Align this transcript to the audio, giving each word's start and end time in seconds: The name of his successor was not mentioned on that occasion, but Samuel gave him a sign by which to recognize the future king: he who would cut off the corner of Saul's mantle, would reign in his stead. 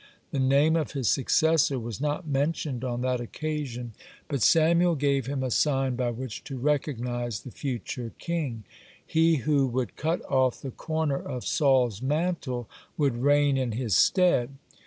The 0.31 0.39
name 0.39 0.75
of 0.75 0.93
his 0.93 1.11
successor 1.11 1.77
was 1.77 2.01
not 2.01 2.25
mentioned 2.25 2.83
on 2.83 3.01
that 3.01 3.21
occasion, 3.21 3.93
but 4.27 4.41
Samuel 4.41 4.95
gave 4.95 5.27
him 5.27 5.43
a 5.43 5.51
sign 5.51 5.95
by 5.95 6.09
which 6.09 6.43
to 6.45 6.57
recognize 6.57 7.41
the 7.41 7.51
future 7.51 8.11
king: 8.17 8.63
he 9.05 9.35
who 9.45 9.67
would 9.67 9.97
cut 9.97 10.25
off 10.25 10.59
the 10.63 10.71
corner 10.71 11.21
of 11.21 11.45
Saul's 11.45 12.01
mantle, 12.01 12.67
would 12.97 13.17
reign 13.21 13.57
in 13.57 13.73
his 13.73 13.95
stead. 13.95 14.55